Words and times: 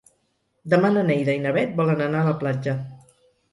Demà 0.73 0.91
na 0.95 1.03
Neida 1.09 1.35
i 1.35 1.43
na 1.45 1.53
Bet 1.59 1.77
volen 1.83 2.03
anar 2.09 2.25
a 2.25 2.29
la 2.31 2.35
platja. 2.43 2.77